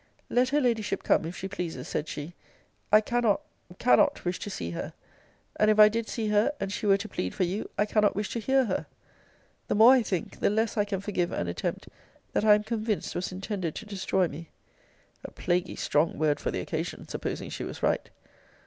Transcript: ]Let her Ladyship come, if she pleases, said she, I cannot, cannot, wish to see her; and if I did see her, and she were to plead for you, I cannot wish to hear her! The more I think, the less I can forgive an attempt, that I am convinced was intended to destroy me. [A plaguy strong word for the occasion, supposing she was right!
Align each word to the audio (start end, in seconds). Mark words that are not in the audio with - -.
]Let 0.39 0.49
her 0.49 0.59
Ladyship 0.59 1.03
come, 1.03 1.25
if 1.25 1.37
she 1.37 1.47
pleases, 1.47 1.87
said 1.87 2.07
she, 2.07 2.33
I 2.91 3.01
cannot, 3.01 3.41
cannot, 3.77 4.25
wish 4.25 4.39
to 4.39 4.49
see 4.49 4.71
her; 4.71 4.93
and 5.57 5.69
if 5.69 5.77
I 5.77 5.89
did 5.89 6.09
see 6.09 6.29
her, 6.29 6.51
and 6.59 6.73
she 6.73 6.87
were 6.87 6.97
to 6.97 7.07
plead 7.07 7.35
for 7.35 7.43
you, 7.43 7.69
I 7.77 7.85
cannot 7.85 8.15
wish 8.15 8.29
to 8.31 8.39
hear 8.39 8.65
her! 8.65 8.87
The 9.67 9.75
more 9.75 9.93
I 9.93 10.01
think, 10.01 10.39
the 10.39 10.49
less 10.49 10.75
I 10.75 10.85
can 10.85 11.01
forgive 11.01 11.31
an 11.31 11.47
attempt, 11.47 11.87
that 12.33 12.43
I 12.43 12.55
am 12.55 12.63
convinced 12.63 13.13
was 13.13 13.31
intended 13.31 13.75
to 13.75 13.85
destroy 13.85 14.27
me. 14.27 14.49
[A 15.23 15.29
plaguy 15.29 15.75
strong 15.75 16.17
word 16.17 16.39
for 16.39 16.49
the 16.49 16.61
occasion, 16.61 17.07
supposing 17.07 17.51
she 17.51 17.63
was 17.63 17.83
right! 17.83 18.09